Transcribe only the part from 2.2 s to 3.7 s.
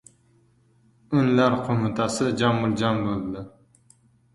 jamuljam bo‘ldi.